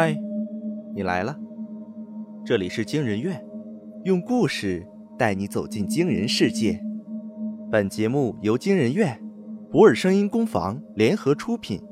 [0.00, 0.16] 嗨，
[0.94, 1.36] 你来了。
[2.44, 3.44] 这里是惊人院，
[4.04, 4.86] 用故事
[5.18, 6.80] 带你走进惊人世界。
[7.68, 9.20] 本节目由惊人院、
[9.72, 11.82] 博尔声音工坊联合出品，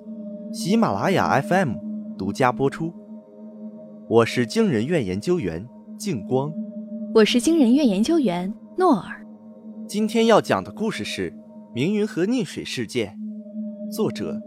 [0.53, 1.73] 喜马拉雅 FM
[2.17, 2.95] 独家播出。
[4.09, 5.67] 我是惊人院研究员
[5.99, 6.53] 静光，
[7.13, 9.27] 我是惊人院研究员诺尔。
[9.89, 11.33] 今天要讲的故事是
[11.75, 13.19] 《明云河溺水事件》，
[13.93, 14.41] 作者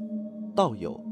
[0.55, 1.08] 道友。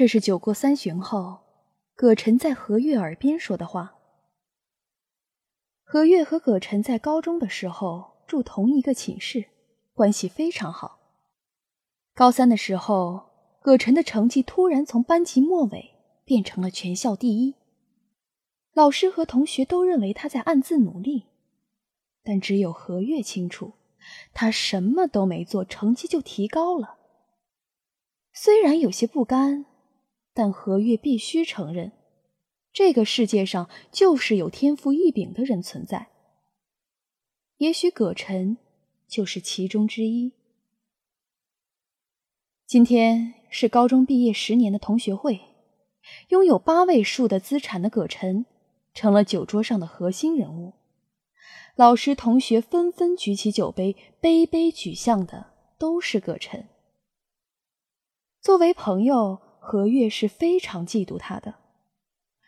[0.00, 1.40] 这是酒过三巡后，
[1.94, 3.98] 葛晨在何月耳边说的话。
[5.84, 9.50] 何月和葛晨在高中的时候住同一个寝室，
[9.92, 11.00] 关系非常好。
[12.14, 13.26] 高三的时候，
[13.60, 15.90] 葛晨的成绩突然从班级末尾
[16.24, 17.56] 变成了全校第一，
[18.72, 21.26] 老师和同学都认为他在暗自努力，
[22.24, 23.74] 但只有何月清楚，
[24.32, 26.96] 他什么都没做，成绩就提高了。
[28.32, 29.66] 虽然有些不甘。
[30.40, 31.92] 但何月必须承认，
[32.72, 36.08] 这个世界上就是有天赋异禀的人存在。
[37.58, 38.56] 也许葛晨
[39.06, 40.32] 就是其中之一。
[42.66, 45.42] 今天是高中毕业十年的同学会，
[46.28, 48.46] 拥有八位数的资产的葛晨
[48.94, 50.72] 成了酒桌上的核心人物。
[51.76, 56.66] 老师、同学纷纷举起酒杯，杯杯举向的都是葛晨。
[58.40, 59.49] 作为朋友。
[59.62, 61.54] 何月是非常嫉妒他的，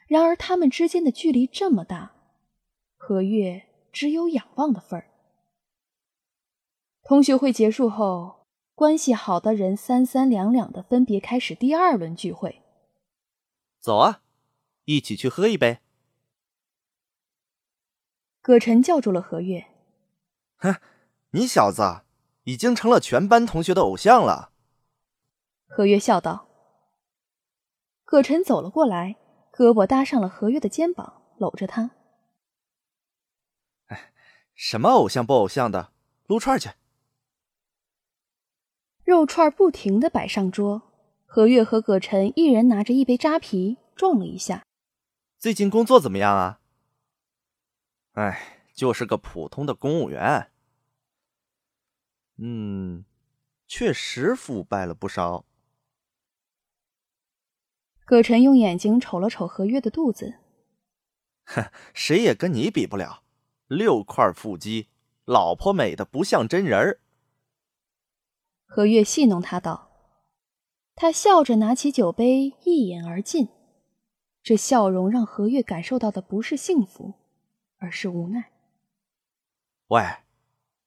[0.09, 2.17] 然而他们之间的距离这么大，
[2.97, 5.07] 何月只有仰望的份儿。
[7.05, 12.63] 同学会结束后，关系好的人三三两两的分别开始第二轮聚会。
[13.79, 14.23] 走啊，
[14.87, 15.79] 一起去喝一杯。
[18.41, 19.67] 葛晨叫住了何月。
[20.57, 20.77] 哼，
[21.31, 22.03] 你小子
[22.45, 24.53] 已经成了全班同学的偶像了。
[25.69, 26.49] 何月笑道。
[28.13, 29.17] 葛晨走了过来，
[29.51, 31.93] 胳膊搭上了何月的肩膀，搂着她。
[33.87, 34.13] 哎，
[34.55, 35.95] 什么偶像不偶像的，
[36.27, 36.69] 撸串去。
[39.03, 40.83] 肉串不停的摆上桌，
[41.25, 44.63] 何月和葛晨一人拿着一杯扎啤，撞了一下。
[45.39, 46.61] 最近工作怎么样啊？
[48.13, 50.51] 哎，就是个普通的公务员。
[52.37, 53.07] 嗯，
[53.67, 55.47] 确实腐败了不少。
[58.05, 60.35] 葛晨用眼睛瞅了瞅何月的肚子，
[61.45, 63.23] 哼，谁也跟你比不了，
[63.69, 64.89] 六块腹肌，
[65.25, 67.01] 老婆美的不像真人儿。
[68.67, 69.91] 何月戏弄他道，
[70.95, 73.49] 他笑着拿起酒杯一饮而尽，
[74.43, 77.15] 这笑容让何月感受到的不是幸福，
[77.79, 78.51] 而是无奈。
[79.89, 80.03] 喂，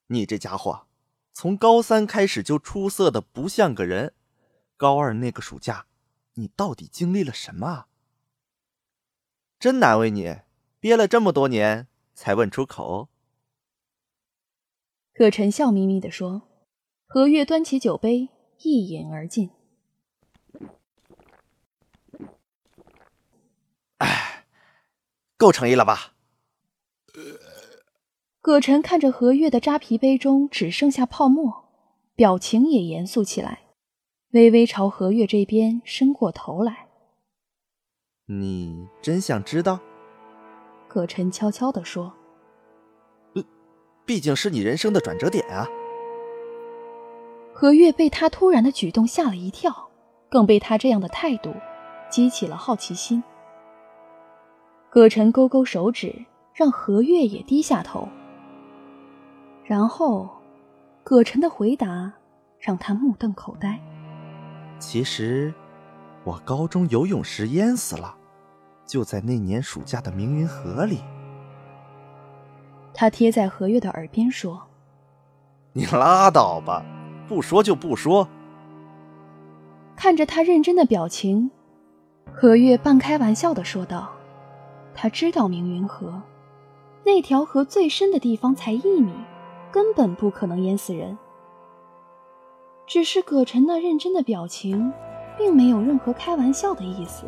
[0.08, 0.86] 你这家伙，
[1.32, 4.14] 从高三开始就出色的不像个人，
[4.76, 5.86] 高二那个暑假。
[6.36, 7.86] 你到底经历了什么？
[9.60, 10.42] 真难为你，
[10.80, 13.10] 憋了这么多年才问出口。
[15.14, 16.42] 葛晨笑眯眯地说
[17.08, 18.30] ：“何月端起酒杯，
[18.64, 19.50] 一饮而尽。”
[24.00, 24.46] 哎，
[25.38, 26.16] 够诚意了吧？
[28.42, 31.70] 葛晨看着何月的扎啤杯中只剩下泡沫，
[32.14, 33.65] 表情也严肃起来。
[34.36, 36.88] 微微朝何月这边伸过头来。
[38.26, 39.80] 你真想知道？
[40.90, 42.12] 葛晨悄悄地说
[44.06, 45.66] ：“毕竟是你人生的转折点啊。”
[47.56, 49.90] 何月被他突然的举动吓了一跳，
[50.28, 51.54] 更被他这样的态度
[52.10, 53.24] 激起了好奇心。
[54.90, 58.10] 葛晨勾勾手指，让何月也低下头。
[59.64, 60.30] 然后，
[61.06, 62.12] 葛晨的回答
[62.60, 63.80] 让他目瞪口呆。
[64.88, 65.52] 其实，
[66.24, 68.16] 我高中游泳时淹死了，
[68.86, 71.00] 就在那年暑假的明云河里。
[72.94, 74.62] 他贴在何月的耳边说
[75.74, 76.86] ：“你拉倒吧，
[77.28, 78.28] 不说就不说。”
[79.98, 81.50] 看着他认真的表情，
[82.32, 84.12] 何月半开玩笑的说道
[84.94, 86.22] ：“他知道明云河，
[87.04, 89.12] 那条河最深的地方才一米，
[89.72, 91.18] 根本不可能淹死人。”
[92.88, 94.94] 只是葛晨那认真的表情，
[95.38, 97.26] 并没有任何开玩笑的意思。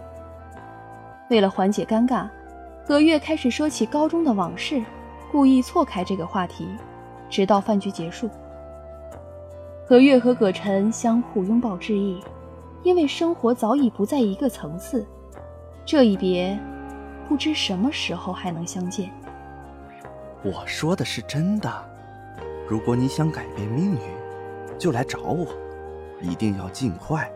[1.29, 2.29] 为了缓解尴尬，
[2.85, 4.83] 何月开始说起高中的往事，
[5.31, 6.67] 故意错开这个话题，
[7.27, 8.29] 直到饭局结束。
[9.87, 12.21] 何月和葛晨相互拥抱致意，
[12.83, 15.05] 因为生活早已不在一个层次，
[15.85, 16.57] 这一别，
[17.27, 19.09] 不知什么时候还能相见。
[20.43, 21.83] 我说的是真的，
[22.67, 24.26] 如果你想改变命运。
[24.77, 25.47] 就来找我，
[26.21, 27.31] 一定要尽快。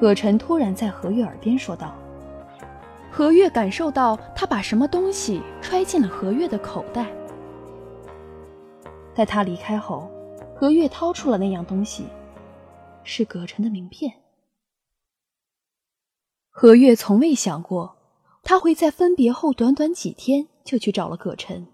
[0.00, 1.94] 葛晨突然在何月耳边说道。
[3.10, 7.10] 何月感受到他把什么东西揣进了何月的口袋。
[9.14, 10.08] 在他离开后，
[10.54, 12.06] 何月掏出了那样东西，
[13.02, 14.12] 是葛晨的名片。
[16.50, 17.96] 何月从未想过，
[18.44, 21.66] 他会在分别后短短几天就去找了葛晨，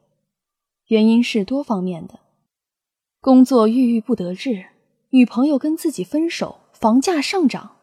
[0.87, 2.21] 原因是多方面的：
[3.25, 4.67] 工作郁郁不得志，
[5.09, 7.77] 女朋友跟自己分手，房价上涨。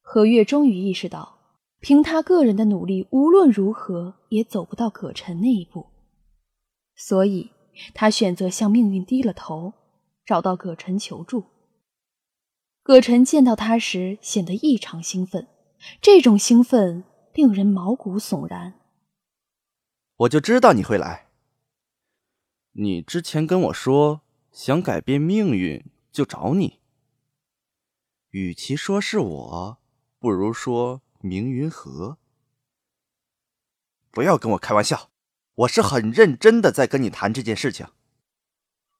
[0.00, 1.38] 何月终于意识到。
[1.80, 5.88] 凭他个人的努力，无论如何也走不到葛晨那一步，
[6.94, 7.50] 所以
[7.94, 9.72] 他选择向命运低了头，
[10.24, 11.42] 找到葛晨求助。
[12.84, 15.48] 葛晨见到他时显得异常兴奋，
[16.00, 17.02] 这种兴奋
[17.34, 18.74] 令人毛骨悚然。
[20.18, 21.25] 我就知道你会来。
[22.78, 24.20] 你之前跟我说
[24.52, 25.82] 想改变命运，
[26.12, 26.80] 就找你。
[28.30, 29.78] 与其说是我，
[30.18, 31.02] 不如说。
[31.22, 32.18] 明云河，
[34.12, 35.10] 不要跟我开玩笑，
[35.54, 37.88] 我是很认真的在跟你谈这件事情。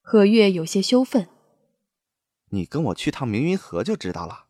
[0.01, 1.29] 何月有些羞愤，
[2.49, 4.47] 你跟我去趟明云河就知道了。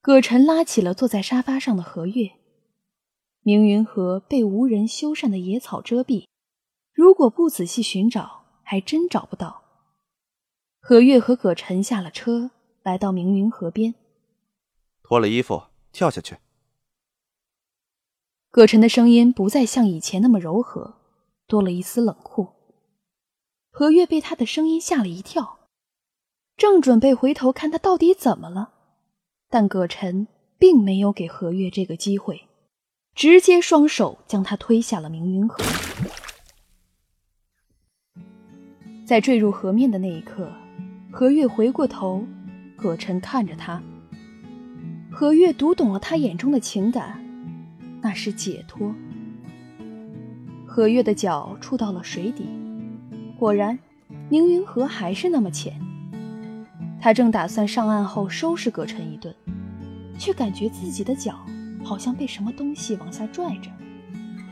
[0.00, 2.32] 葛晨拉起了坐在沙发上的何月。
[3.42, 6.26] 明云河被无人修缮的野草遮蔽，
[6.98, 9.62] 如果不仔细寻找，还真找不到。
[10.80, 12.50] 何月和葛晨下了车，
[12.82, 13.94] 来到明云河边，
[15.04, 15.62] 脱了衣服。
[15.92, 16.38] 跳下去。
[18.50, 20.96] 葛晨的声音不再像以前那么柔和，
[21.46, 22.48] 多了一丝冷酷。
[23.70, 25.60] 何月被他的声音吓了一跳，
[26.56, 28.72] 正准备回头看他到底怎么了，
[29.48, 30.26] 但葛晨
[30.58, 32.48] 并没有给何月这个机会，
[33.14, 35.62] 直接双手将他推下了明云河。
[39.08, 40.52] 在坠入河面的那一刻，
[41.10, 42.26] 何月回过头，
[42.76, 43.80] 葛晨看着他。
[45.10, 47.18] 何月读懂了他眼中的情感，
[48.02, 48.94] 那是解脱。
[50.66, 52.44] 何月的脚触到了水底，
[53.38, 53.78] 果然，
[54.28, 55.72] 凌云河还是那么浅。
[57.00, 59.34] 他正打算上岸后收拾葛晨一顿，
[60.18, 61.40] 却感觉自己的脚
[61.82, 63.70] 好像被什么东西往下拽着。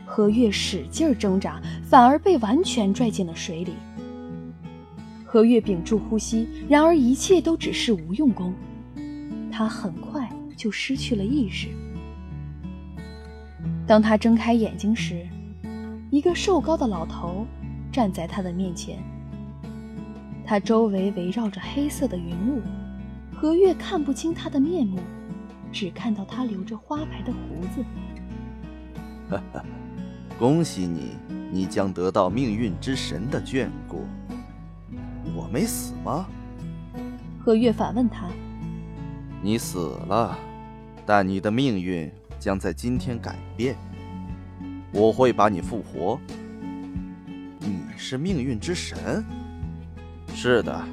[0.03, 3.75] 何月使劲挣扎，反而被完全拽进了水里。
[5.37, 8.51] 何月屏住呼吸，然而一切都只是无用功。
[9.51, 10.27] 他很快。
[10.55, 11.67] 就失去了意识。
[13.85, 15.27] 当他睁开眼睛时，
[16.09, 17.45] 一个瘦高的老头
[17.91, 18.97] 站在他的面前。
[20.43, 22.59] 他周围围绕着黑色的云雾，
[23.35, 24.97] 何月看不清他的面目，
[25.71, 27.85] 只看到他留着花白的胡子。
[30.39, 31.11] 恭喜你，
[31.51, 34.07] 你将得到命运之神的眷顾。
[35.37, 36.25] 我没死吗？
[37.39, 38.27] 何月反问他。
[39.39, 40.35] 你死了。
[41.05, 43.75] 但你的命运将在今天改变，
[44.91, 46.19] 我会把你复活。
[47.59, 49.23] 你是命运之神？
[50.33, 50.83] 是的，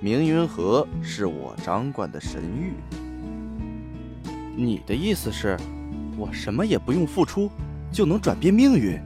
[0.00, 2.72] 明云河是我掌管的神域。
[4.56, 5.56] 你的意思是，
[6.16, 7.50] 我什么也不用付出，
[7.92, 8.98] 就能转变命运？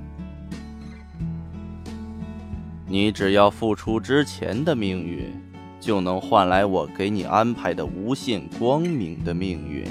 [2.95, 5.35] 你只要付出之前的命运，
[5.81, 9.85] 就能换来我给你安排的无限光明的命运。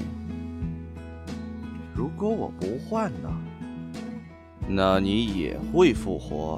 [1.93, 3.29] 如果我不换呢？
[4.69, 6.57] 那你也会复活，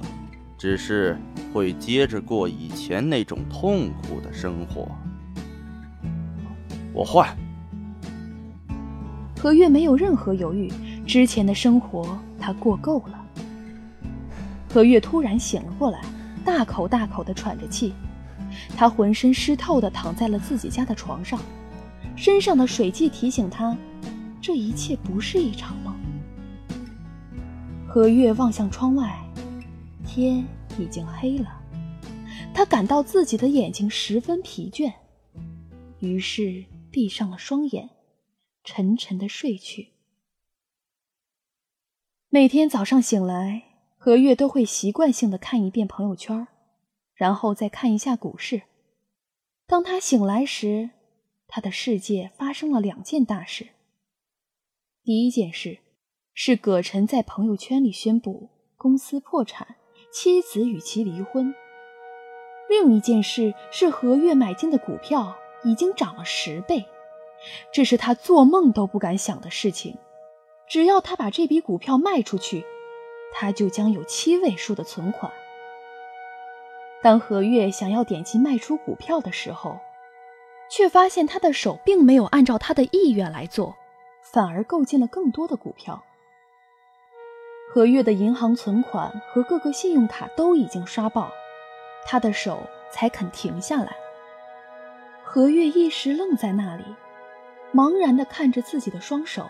[0.55, 1.17] 只是
[1.51, 4.87] 会接着过以前那种痛苦的生活。
[6.93, 7.35] 我换。
[9.39, 10.71] 何月没有任何犹豫，
[11.07, 13.25] 之前的生活他过够了。
[14.71, 16.01] 何月突然醒了过来，
[16.45, 17.93] 大口大口的喘着气，
[18.77, 21.41] 他浑身湿透的躺在了自己家的床上，
[22.15, 23.75] 身上的水迹提醒他。
[24.39, 25.95] 这一切不是一场梦。
[27.87, 29.19] 何月望向窗外，
[30.05, 30.45] 天
[30.77, 31.61] 已经黑了，
[32.53, 34.93] 他感到自己的眼睛十分疲倦，
[35.99, 37.89] 于是闭上了双眼，
[38.63, 39.93] 沉沉的睡去。
[42.29, 43.63] 每天早上醒来，
[44.05, 46.47] 何月都会习惯性的看一遍朋友圈，
[47.15, 48.61] 然后再看一下股市。
[49.65, 50.91] 当他醒来时，
[51.47, 53.69] 他的世界发生了两件大事。
[55.03, 55.79] 第一件事
[56.35, 59.75] 是葛晨在朋友圈里宣布公司破产，
[60.13, 61.55] 妻子与其离婚。
[62.69, 66.85] 另一件事是何月买进的股票已经涨了十倍，
[67.73, 69.97] 这是他做梦都不敢想的事情。
[70.69, 72.63] 只要他把这笔股票卖出去，
[73.37, 75.29] 他就将有七位数的存款。
[77.03, 79.77] 当何月想要点击卖出股票的时候，
[80.71, 83.75] 却发现他的手并没有按照他的意愿来做，
[84.23, 86.03] 反而购进了更多的股票。
[87.71, 91.29] 何月的银行存款和各个信用卡都已经刷爆，
[92.05, 93.97] 他的手才肯停下来。
[95.23, 96.85] 何月一时愣在那里，
[97.73, 99.49] 茫然地看着自己的双手，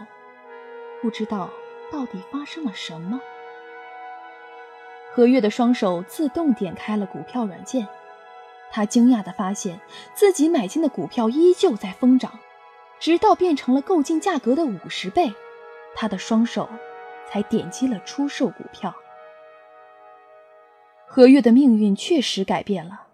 [1.01, 1.51] 不知道
[1.91, 3.21] 到底发生了什么。
[5.15, 7.87] 何月的双手自动点开了股票软件，
[8.69, 9.79] 他惊讶地发现
[10.13, 12.37] 自己买进的股票依旧在疯涨，
[12.99, 15.33] 直到变成了购进价格的五十倍，
[15.95, 16.67] 他的双手
[17.31, 18.93] 才点击了出售股票。
[21.07, 23.07] 何月的命运确实改变了，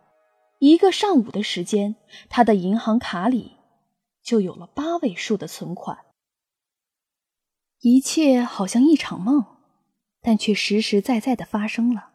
[0.58, 1.98] 一个上午的时间，
[2.30, 3.58] 他的银行卡里
[4.24, 6.00] 就有了八位数的存款。
[7.82, 9.46] 一切好像一场梦。
[10.22, 12.10] 但却实实在在的发生了。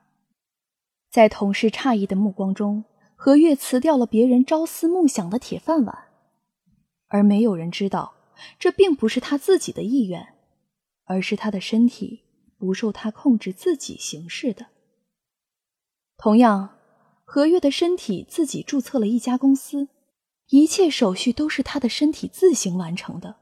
[1.10, 2.84] 在同事诧异的目光中，
[3.14, 6.08] 何月辞掉了别人朝思暮想的铁饭碗，
[7.08, 8.14] 而没有人知道，
[8.58, 10.34] 这并不是他自己的意愿，
[11.04, 12.24] 而是他的身体
[12.58, 14.66] 不受他控制自己行事的。
[16.18, 16.76] 同样，
[17.24, 19.88] 何月的身体自己注册了一家公司，
[20.48, 23.36] 一切手续都是他的身体自行完成的，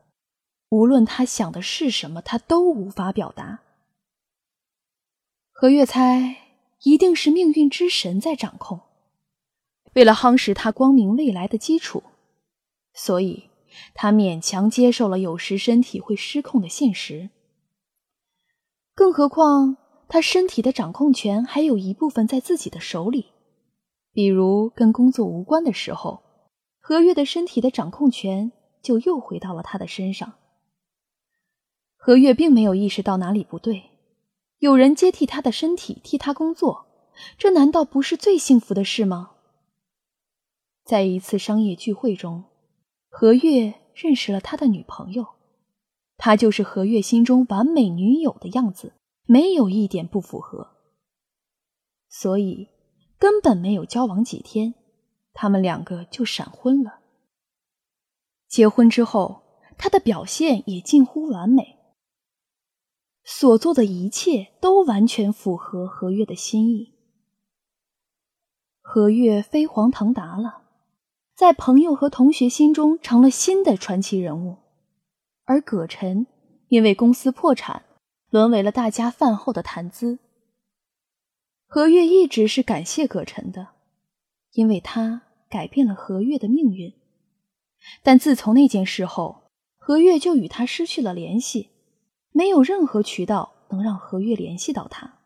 [0.68, 3.63] 无论他想的是什么，他都无法表达。
[5.56, 6.36] 何月猜，
[6.82, 8.80] 一定是命运之神在掌控。
[9.94, 12.02] 为了夯实他光明未来的基础，
[12.92, 13.50] 所以
[13.94, 17.30] 他勉强接受了有时身体会失控的现实。
[18.96, 19.76] 更何况，
[20.08, 23.26] 他身体的掌控权还有一部分在自己的手里，
[24.12, 26.24] 比如跟工作无关的时候，
[26.80, 28.50] 何月的身体的掌控权
[28.82, 30.34] 就又回到了他的身上。
[31.96, 33.93] 何月并没有意识到哪里不对。
[34.58, 36.86] 有人接替他的身体替他工作，
[37.36, 39.32] 这难道不是最幸福的事吗？
[40.84, 42.44] 在一次商业聚会中，
[43.08, 45.26] 何月认识了他的女朋友，
[46.16, 48.94] 她就是何月心中完美女友的样子，
[49.24, 50.76] 没有一点不符合。
[52.08, 52.68] 所以
[53.18, 54.74] 根本没有交往几天，
[55.32, 57.00] 他们两个就闪婚了。
[58.46, 59.42] 结婚之后，
[59.76, 61.73] 他的表现也近乎完美。
[63.24, 66.92] 所做的一切都完全符合何月的心意。
[68.80, 70.62] 何月飞黄腾达了，
[71.34, 74.58] 在朋友和同学心中成了新的传奇人物，
[75.44, 76.26] 而葛晨
[76.68, 77.84] 因为公司破产，
[78.28, 80.18] 沦为了大家饭后的谈资。
[81.66, 83.68] 何月一直是感谢葛晨的，
[84.52, 86.92] 因为他改变了何月的命运。
[88.02, 91.70] 但自从那件事后，何月就与他失去了联系。
[92.36, 95.18] 没有任何渠道能让何月联系到他。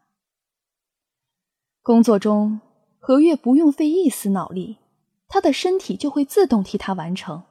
[1.82, 2.60] 工作中，
[2.98, 4.76] 何月不用费一丝脑力，
[5.26, 7.44] 他的身体就会自动替他完成；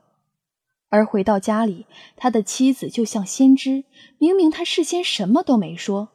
[0.90, 3.86] 而回到家里，他的妻子就像先知，
[4.20, 6.10] 明明他事先什么都没说，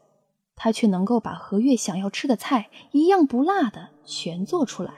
[0.54, 4.94] 他却能够把何月想要吃的菜一样不落的全做出来。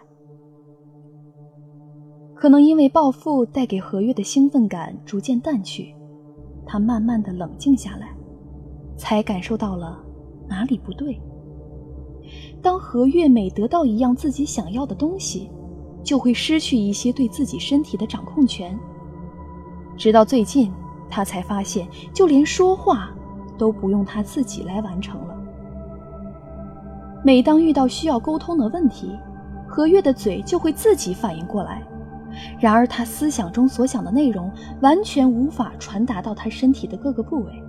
[2.34, 5.94] 可能因为暴富带给何月的兴奋感逐渐淡去，
[6.66, 8.13] 他慢慢的冷静下来。
[8.96, 9.98] 才感受到了
[10.48, 11.20] 哪里不对。
[12.62, 15.50] 当何月每得到一样自己想要的东西，
[16.02, 18.78] 就会失去一些对自己身体的掌控权。
[19.96, 20.72] 直到最近，
[21.10, 23.10] 他才发现，就连说话
[23.56, 25.36] 都不用他自己来完成了。
[27.22, 29.10] 每当遇到需要沟通的问题，
[29.66, 31.82] 何月的嘴就会自己反应过来，
[32.60, 34.50] 然而他思想中所想的内容
[34.82, 37.63] 完全无法传达到他身体的各个部位。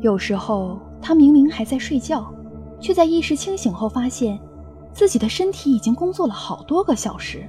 [0.00, 2.32] 有时候，他明明还在睡觉，
[2.80, 4.38] 却在意识清醒后发现，
[4.92, 7.44] 自己的身体已经工作了好多个小时。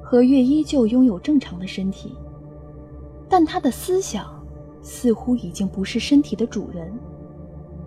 [0.00, 2.14] 何月依旧拥有正常的身体，
[3.28, 4.26] 但他的思想
[4.82, 6.92] 似乎已经不是身体的主人，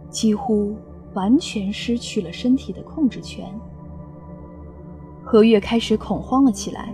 [0.10, 0.76] 几乎
[1.14, 3.48] 完全失去了身体的控制权。
[5.24, 6.94] 何月开始恐慌了起来，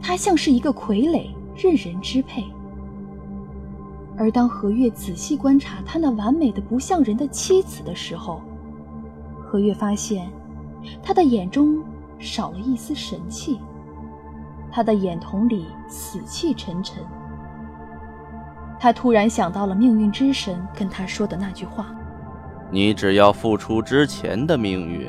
[0.00, 2.42] 他像是一个傀儡，任人支配。
[4.16, 8.42] 而当何月仔细观察他那完美的不像人的妻子的时候，
[9.44, 10.30] 何月发现，
[11.02, 11.82] 他的眼中
[12.18, 13.58] 少了一丝神气，
[14.70, 17.02] 他的眼瞳里死气沉沉。
[18.78, 21.94] 他突然想到了命运之神跟他说的那句话
[22.70, 25.08] ：“你只要付出之前的命运，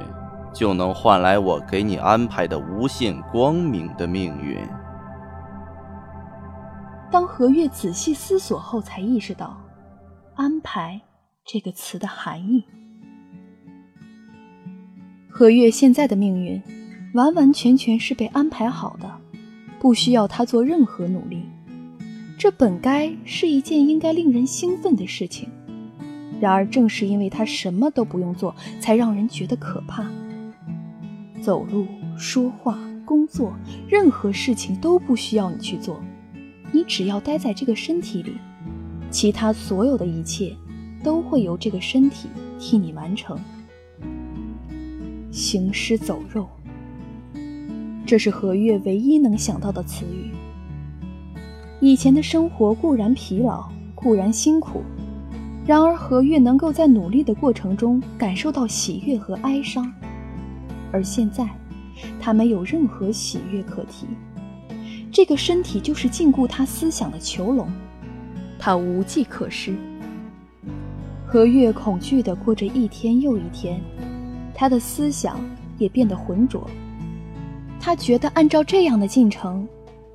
[0.53, 4.59] 就能换来我给你安排的无限光明的命运。”
[7.13, 9.55] 当何月仔细思索后，才意识到
[10.33, 10.99] “安排”
[11.45, 12.63] 这个词的含义。
[15.29, 16.59] 何月现在的命运，
[17.13, 19.07] 完完全全是被安排好的，
[19.79, 21.43] 不需要他做任何努力。
[22.35, 25.47] 这本该是一件应该令人兴奋的事情，
[26.41, 30.03] 然而正是因为他什么都不用做，才让人觉得可怕。
[31.43, 31.85] 走路、
[32.17, 33.53] 说话、工作，
[33.87, 36.01] 任何事情都不需要你去做，
[36.73, 38.33] 你只要待在这个身体里，
[39.11, 40.55] 其他所有的一切
[41.03, 42.27] 都会由这个身体
[42.59, 43.39] 替你完成。
[45.29, 46.49] 行尸走肉，
[48.07, 50.31] 这是何月唯一能想到的词语。
[51.79, 54.81] 以前的生活固然疲劳，固然辛苦，
[55.67, 59.93] 然而何月能够在努力的过程中感受到喜悦和哀伤，
[60.91, 61.47] 而现在，
[62.19, 64.07] 他没有任何喜悦可提。
[65.13, 67.71] 这个身体就是禁锢他思想的囚笼，
[68.57, 69.75] 他无计可施。
[71.23, 73.79] 何月恐惧地过着一天又一天。
[74.55, 75.39] 他的思想
[75.77, 76.67] 也变得浑浊。
[77.79, 79.67] 他觉得按照这样的进程，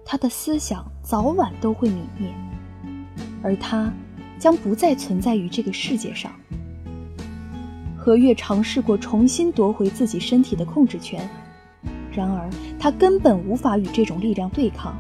[0.05, 2.33] 他的思想早晚都会泯灭，
[3.43, 3.93] 而他
[4.37, 6.33] 将不再存在于这个世界上。
[7.97, 11.29] 何月尝试过重新夺回自己身体的控制权，
[12.19, 14.97] 然而他根本无法与这种力量对抗。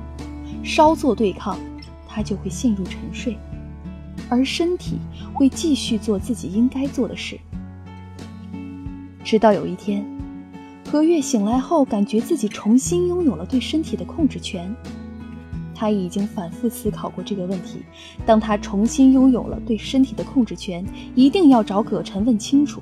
[0.62, 1.58] 稍作对抗，
[2.06, 3.36] 他就会陷入沉睡，
[4.28, 4.98] 而身体
[5.34, 7.36] 会继续做自己应该做的事。
[9.24, 10.04] 直到有一天，
[10.88, 14.72] 何月醒来后，感觉自己重新拥有了对身体的控制权。
[15.74, 17.82] 他已经反复思考过这个问题：
[18.26, 20.84] 当他重新拥有了对身体的控制权，
[21.14, 22.80] 一定要找葛晨问清楚，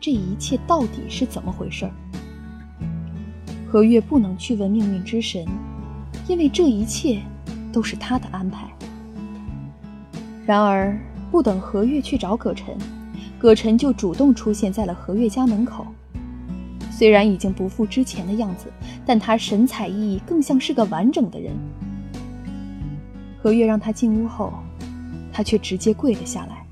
[0.00, 1.92] 这一切到底是怎么回事儿。
[3.70, 5.46] 何月不能去问命运之神，
[6.26, 7.22] 因为这一切
[7.72, 8.68] 都是他的安排。
[10.44, 10.98] 然而，
[11.30, 12.76] 不等何月去找葛晨。
[13.38, 15.86] 葛晨就主动出现在了何月家门口，
[16.90, 18.66] 虽然已经不复之前的样子，
[19.06, 21.52] 但他神采奕奕，更像是个完整的人。
[23.40, 24.52] 何月让他进屋后，
[25.32, 26.66] 他却直接跪了下来：“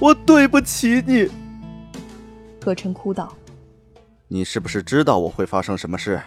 [0.00, 1.28] 我对不起你。”
[2.58, 3.30] 葛晨哭道
[4.28, 6.22] ：“你是不是知道我会发生什么事？”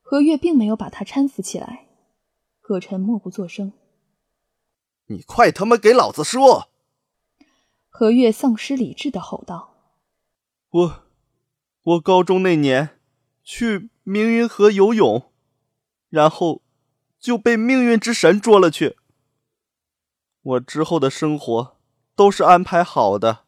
[0.00, 1.88] 何月并没有把他搀扶起来，
[2.60, 3.72] 葛晨默不作声
[5.06, 6.68] ：“你快他妈给老子说！”
[7.88, 9.74] 何月丧失理智的吼道
[10.70, 11.04] ：“我，
[11.82, 13.00] 我高中那年
[13.42, 15.30] 去明云河游泳，
[16.08, 16.62] 然后
[17.18, 18.96] 就被命运之神捉了去。
[20.42, 21.76] 我之后的生活
[22.14, 23.44] 都是安排好的。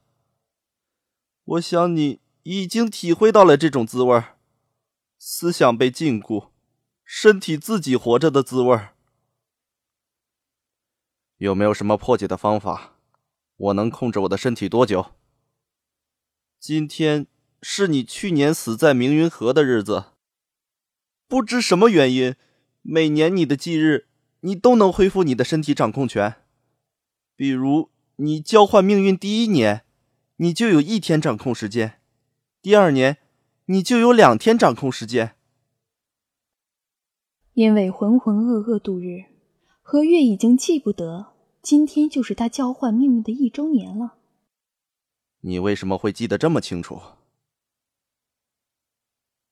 [1.45, 4.23] 我想你已经体会到了这种滋味
[5.19, 6.51] 思想被禁锢，
[7.05, 8.81] 身体自己活着的滋味
[11.39, 12.93] 有没有什么破解的方法？”
[13.59, 15.13] 我能控制我的身体多久？
[16.61, 17.27] 今天
[17.61, 20.13] 是你去年死在明云河的日子。
[21.27, 22.37] 不知什么原因，
[22.83, 24.07] 每年你的忌日，
[24.41, 26.37] 你都能恢复你的身体掌控权。
[27.35, 29.85] 比如你交换命运第一年，
[30.37, 31.99] 你就有一天掌控时间；
[32.67, 33.19] 第二年，
[33.67, 35.37] 你就有两天掌控时间。
[37.53, 39.27] 因为浑浑噩噩度日，
[39.83, 41.33] 何月已经记不得。
[41.63, 44.17] 今天就是他交换命运的一周年了。
[45.43, 47.01] 你为什么会记得这么清楚？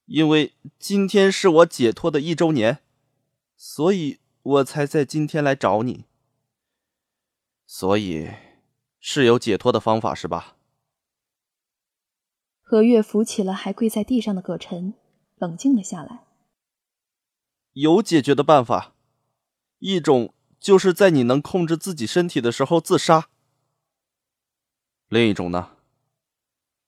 [0.07, 2.81] 因为今天是我解脱的一周年，
[3.55, 6.07] 所以我才在今天来找你。
[7.65, 8.33] 所以
[8.99, 10.57] 是有解脱的方法是吧？
[12.65, 14.95] 何月扶起了还跪在地上的葛晨，
[15.37, 16.25] 冷静了下来。
[17.75, 18.95] 有解决的办法，
[19.79, 20.35] 一种。
[20.61, 23.29] 就是在你能控制自己身体的时候自杀。
[25.09, 25.77] 另一种呢，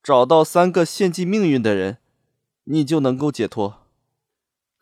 [0.01, 1.99] 找到三个献祭命运的人，
[2.63, 3.85] 你就能够解脱。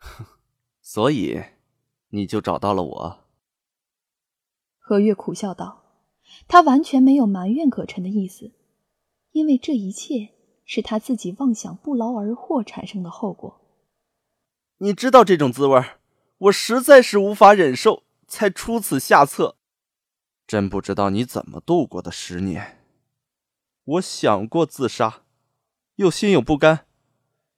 [0.80, 1.42] 所以，
[2.08, 3.18] 你就找到了我。
[4.78, 5.82] 何月苦笑道
[6.48, 8.52] ：“他完全没有埋怨葛晨的意思，
[9.32, 10.30] 因为这一切
[10.66, 13.62] 是他自己妄想不劳而获产生的后果。
[14.78, 15.82] 你知道这种滋味，
[16.36, 19.56] 我实在是无法忍受。”才出此下策，
[20.48, 22.82] 真不知道你怎么度过的十年。
[23.84, 25.22] 我想过自杀，
[25.94, 26.88] 又心有不甘，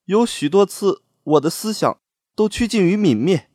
[0.04, 1.98] 有许多次我的思想
[2.34, 3.48] 都趋近于泯灭，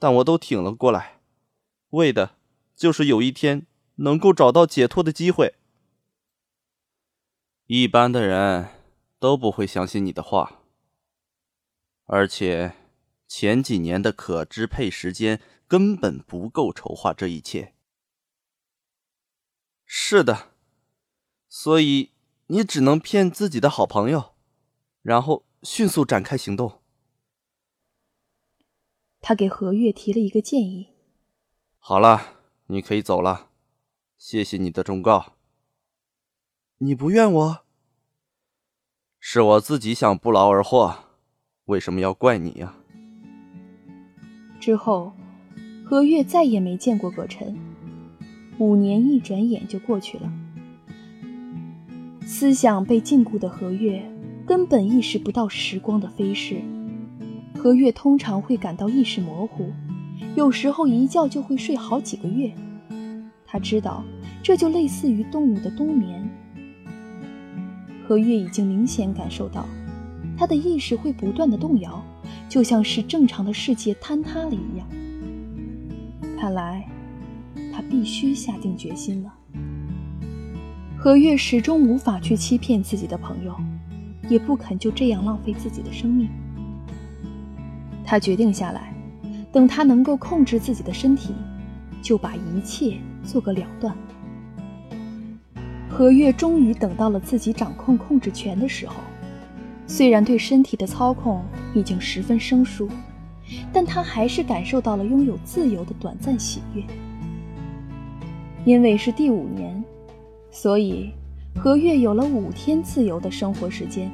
[0.00, 1.20] 但我都挺了过来，
[1.90, 2.34] 为的
[2.74, 5.54] 就是有一天能够找到解脱的机会。
[7.66, 8.68] 一般的人
[9.18, 10.62] 都不会相信你的话，
[12.04, 12.74] 而且
[13.26, 15.40] 前几年的可支配时间。
[15.68, 17.74] 根本不够筹划这一切。
[19.84, 20.52] 是的，
[21.48, 22.12] 所以
[22.46, 24.36] 你只能骗自己的好朋友，
[25.02, 26.80] 然后迅速展开行动。
[29.20, 30.94] 他给何月提了一个建议。
[31.78, 33.50] 好了，你可以走了，
[34.16, 35.35] 谢谢你的忠告。
[36.78, 37.60] 你不怨我？
[39.18, 40.94] 是我自己想不劳而获，
[41.64, 42.74] 为什么要怪你呀？
[44.60, 45.14] 之后，
[45.86, 47.56] 何月再也没见过葛晨。
[48.58, 50.30] 五年一转眼就过去了，
[52.26, 54.02] 思想被禁锢的何月
[54.46, 56.60] 根本意识不到时光的飞逝。
[57.58, 59.72] 何月通常会感到意识模糊，
[60.34, 62.52] 有时候一觉就会睡好几个月。
[63.46, 64.04] 他知道，
[64.42, 66.22] 这就类似于动物的冬眠。
[68.06, 69.66] 何月已经明显感受到，
[70.38, 72.00] 他的意识会不断的动摇，
[72.48, 74.86] 就像是正常的世界坍塌了一样。
[76.38, 76.88] 看来，
[77.74, 79.32] 他必须下定决心了。
[80.96, 83.56] 何月始终无法去欺骗自己的朋友，
[84.28, 86.28] 也不肯就这样浪费自己的生命。
[88.04, 88.94] 他决定下来，
[89.50, 91.34] 等他能够控制自己的身体，
[92.00, 93.96] 就把一切做个了断。
[95.96, 98.96] 何月终于等到了自己掌控控制权的时候，
[99.86, 102.86] 虽然对身体的操控已经十分生疏，
[103.72, 106.82] 但他还是感受到了拥有自由的短暂喜悦。
[108.66, 109.82] 因为是第五年，
[110.50, 111.14] 所以
[111.58, 114.10] 何月有了五天自由的生活时间。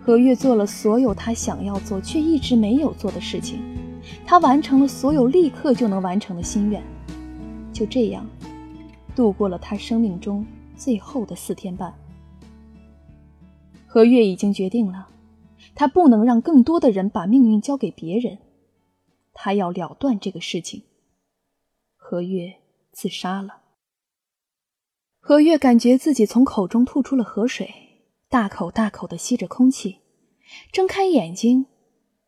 [0.00, 3.60] 何月做了所有他想要做却一直没有做的事情，
[4.24, 6.82] 他完成了所有立刻就能完成的心愿。
[7.70, 8.26] 就这样。
[9.16, 11.92] 度过了他生命中最后的四天半。
[13.86, 15.08] 何月已经决定了，
[15.74, 18.38] 他不能让更多的人把命运交给别人，
[19.32, 20.84] 他要了断这个事情。
[21.96, 22.56] 何月
[22.92, 23.62] 自杀了。
[25.18, 27.74] 何月感觉自己从口中吐出了河水，
[28.28, 30.00] 大口大口的吸着空气，
[30.70, 31.66] 睁开眼睛，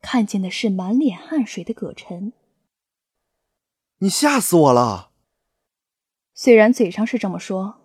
[0.01, 2.33] 看见的是满脸汗水的葛晨。
[3.99, 5.08] 你吓死我了！
[6.41, 7.81] 虽然嘴上是这么说，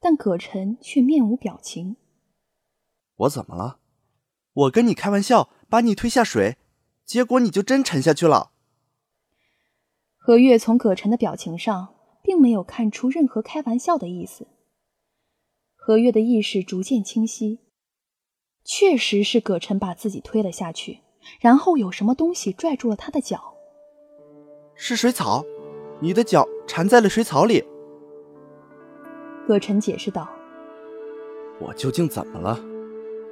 [0.00, 1.96] 但葛晨却面无表情。
[3.16, 3.80] 我怎么了？
[4.54, 6.56] 我跟你开玩笑，把你推下水，
[7.04, 8.52] 结果你就真沉下去了。
[10.16, 14.46] 何月从葛晨的表情上并没有看出任何开玩笑的意思。
[15.76, 17.60] 何月的意识逐渐清晰，
[18.64, 21.00] 确实是葛晨把自己推了下去，
[21.40, 23.52] 然后有什么东西拽住了他的脚。
[24.74, 25.44] 是水草，
[26.00, 27.62] 你的脚缠在了水草里。
[29.48, 30.28] 葛晨解释道
[31.58, 32.60] ：“我究竟怎么了？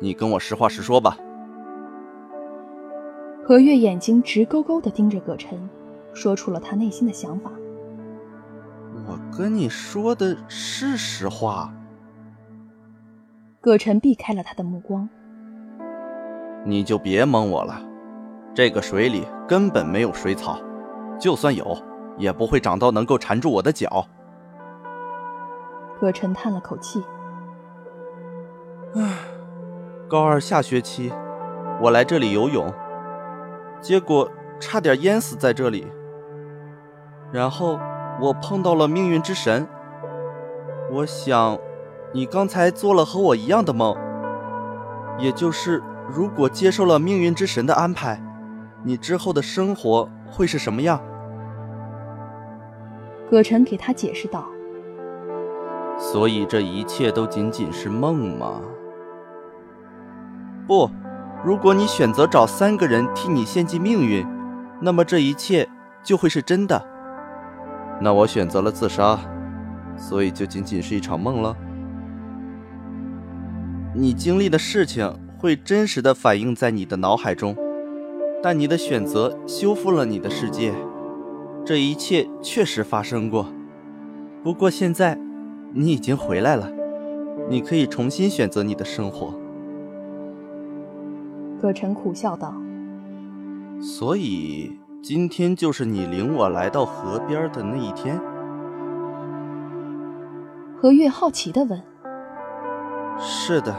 [0.00, 1.18] 你跟我实话实说吧。”
[3.44, 5.68] 何月眼睛直勾勾的盯着葛晨，
[6.14, 7.52] 说出了他内心的想法
[9.06, 11.70] ：“我跟你说的是实话。”
[13.60, 15.06] 葛晨避开了他的目光
[16.64, 17.78] ：“你就别蒙我了，
[18.54, 20.58] 这个水里根本没有水草，
[21.20, 21.76] 就算有，
[22.16, 24.08] 也不会长到能够缠住我的脚。”
[25.98, 27.02] 葛晨叹了口气
[28.94, 29.18] ：“唉，
[30.08, 31.10] 高二下学期，
[31.80, 32.70] 我来这里游泳，
[33.80, 34.30] 结果
[34.60, 35.86] 差点淹死在这里。
[37.32, 37.78] 然后
[38.20, 39.66] 我碰到了命运之神。
[40.92, 41.58] 我想，
[42.12, 43.96] 你刚才做了和我一样的梦，
[45.18, 48.22] 也就是如果接受了命运之神的安排，
[48.84, 51.00] 你之后的生活会是什么样？”
[53.30, 54.46] 葛晨给他解释道。
[55.98, 58.60] 所以这一切都仅仅是梦吗？
[60.66, 60.90] 不，
[61.42, 64.26] 如果你选择找三个人替你献祭命运，
[64.80, 65.68] 那么这一切
[66.02, 66.86] 就会是真的。
[68.00, 69.18] 那我选择了自杀，
[69.96, 71.56] 所以就仅仅是一场梦了。
[73.94, 77.56] 你经历的事情会真实的反映在你的脑海中，
[78.42, 80.74] 但你的选择修复了你的世界，
[81.64, 83.46] 这一切确实发生过。
[84.42, 85.25] 不过现在。
[85.78, 86.72] 你已经回来了，
[87.50, 89.34] 你可以重新选择你的生活。
[91.60, 92.54] 葛晨苦笑道
[93.78, 98.18] ：“所以今天就是你领我来到河边的那一天。”
[100.80, 101.78] 何月好奇的问
[103.20, 103.76] ：“是的，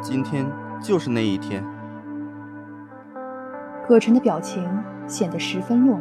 [0.00, 1.62] 今天就是那一天。”
[3.86, 4.66] 葛晨的表情
[5.06, 6.00] 显得十分落寞。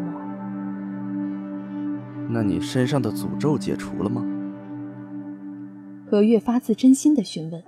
[2.30, 4.24] 那你身上的诅咒解除了吗？
[6.12, 7.63] 何月发自真心的询问：“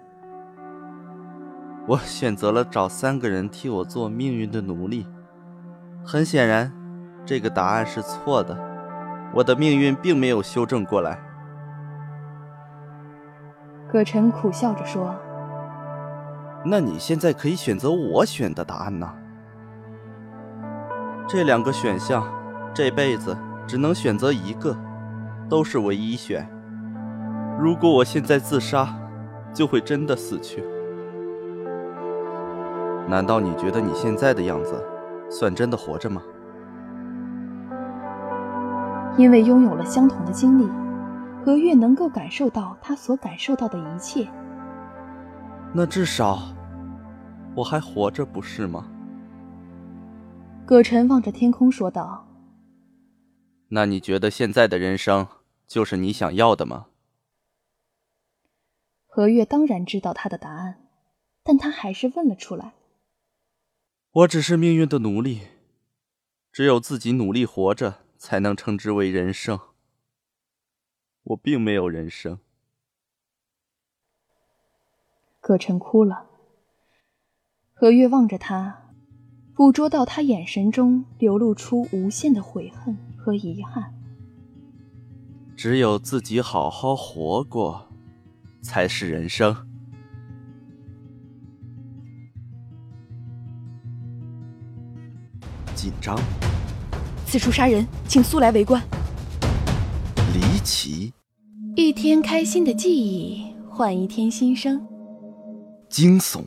[1.87, 5.07] 我选择了找三个人替我做命运的奴隶。
[6.03, 6.69] 很显然，
[7.25, 8.53] 这个答案是错的。
[9.33, 11.17] 我的命运并没有修正过来。”
[13.89, 15.15] 葛晨苦笑着说
[16.67, 19.09] ：“那你现在可以选择我选的答案呢。
[21.29, 22.27] 这两个选项，
[22.73, 24.75] 这辈子只能选择一个，
[25.47, 26.45] 都是唯一选。
[27.63, 28.93] 如果我现在自杀，
[29.53, 30.61] 就会真的死去。
[33.07, 34.83] 难道你觉得你现在的样子，
[35.29, 36.21] 算真的活着吗？”
[39.17, 40.69] 因为拥有了相同的经历，
[41.45, 44.27] 何月能够感受到他所感受到的一切。
[45.71, 46.41] 那至少
[47.55, 48.83] 我还活着，不是吗？
[50.65, 52.27] 葛晨望着天空说道
[53.71, 55.25] ：“那你觉得现在的人生
[55.65, 56.87] 就是你想要的吗？”
[59.15, 60.87] 何月当然知道他的答案，
[61.43, 62.73] 但他还是问了出来
[64.11, 65.41] ：“我只是命运的奴隶，
[66.51, 69.59] 只有自己努力活着。”才能称之为人生。
[71.23, 72.39] 我并没有人生。
[75.41, 76.25] 葛晨哭了。
[77.73, 78.93] 何月望着他，
[79.53, 83.93] 捕捉到他眼神中流露出无限的悔恨和遗憾。
[85.57, 87.92] 只有自己好好活过，
[88.63, 89.55] 才是人生。
[95.75, 96.17] 紧张。
[97.27, 98.81] 此处杀人，请速来围观。
[100.33, 101.11] 离奇，
[101.75, 104.81] 一天开心的记忆，换一天新生。
[105.89, 106.45] 惊悚，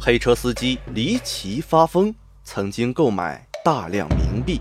[0.00, 4.60] 黑车司机离奇发疯，曾经购买大量冥币。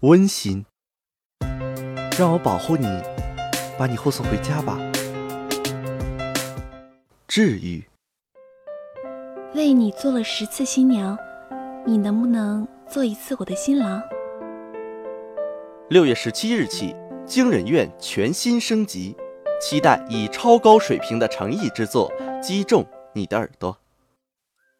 [0.00, 0.64] 温馨，
[2.18, 2.86] 让我保护你，
[3.78, 4.78] 把你护送回家吧。
[7.26, 7.84] 治愈，
[9.54, 11.18] 为你做了十次新娘，
[11.84, 12.66] 你能不能？
[12.88, 14.00] 做一次我的新郎。
[15.88, 16.94] 六月十七日起，
[17.26, 19.16] 惊人院全新升级，
[19.60, 23.76] 期待以超高水平的诚意之作击中你的耳朵。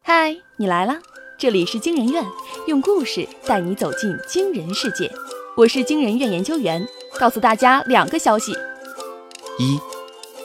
[0.01, 0.99] 嗨，你来啦！
[1.37, 2.23] 这里是惊人院，
[2.67, 5.11] 用故事带你走进惊人世界。
[5.57, 6.87] 我是惊人院研究员，
[7.19, 8.53] 告诉大家两个消息：
[9.57, 9.79] 一，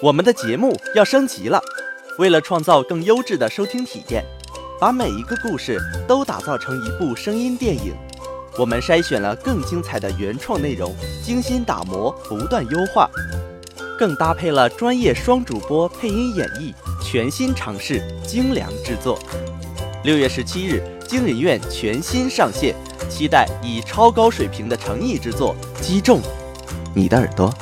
[0.01, 1.61] 我们的节目要升级了，
[2.19, 4.25] 为了创造更优质的收听体验。
[4.81, 7.93] 把每一个故事都打造成一部声音电影，
[8.57, 13.11] 我们筛选了更精彩的原创内容，精心打磨，不断优化，
[13.99, 16.73] 更搭配了专业双主播配音演绎，
[17.05, 19.19] 全新尝试精良制作。
[20.05, 22.75] 六月十七日，惊人院全新上线，
[23.11, 26.21] 期待以超高水平的诚意制作击中
[26.95, 27.53] 你的耳朵。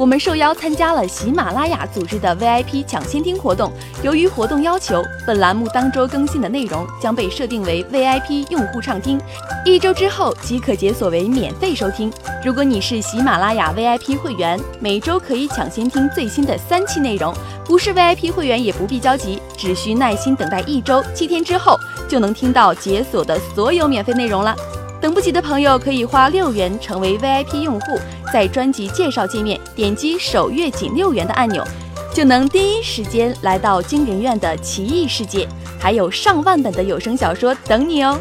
[0.00, 3.70] 我们受邀参加了喜马拉雅组织的 VIP 抢先听活动。
[4.02, 9.20] 由于活动要求，本栏目当周更新的内容将被设定为 VIP 用户畅听，
[9.62, 12.10] 一周之后即可解锁为免费收听。
[12.42, 17.34] 如果你是喜马拉雅 VIP 会员，每周可以抢先听最新的三期内容；
[17.66, 24.56] 不是 VIP 会员也不必焦急，只需耐心等待一周七天之后，就能听到解锁的所有免费内容了。
[25.00, 27.98] 等不及的朋友可以花六元成为 VIP 用户，
[28.32, 31.66] 在专辑介绍界面点击首月仅六元的按钮，
[32.14, 38.18] 就能第一时间来到惊人院的奇异世界，还有上万本的有声小说等你哦！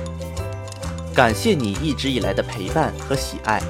[1.14, 3.62] 感谢你一直以来的陪伴和喜爱，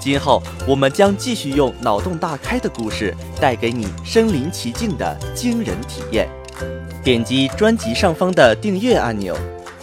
[0.00, 6.26] 今后我们将继续用脑洞大开的故事带给你身临其境的惊人体验。
[7.04, 9.36] 点击专辑上方的订阅按钮。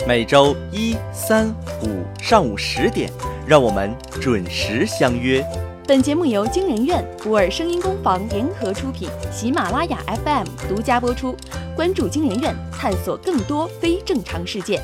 [0.05, 1.49] 每周一、三、
[1.81, 3.12] 五上午十点，
[3.47, 5.43] 让我们准时相约。
[5.88, 11.36] 本节目由京人院、普洱声音工坊联合出品，喜马拉雅 FM 独家播出。
[11.75, 14.81] 关注京人院，探索更多非正常事件。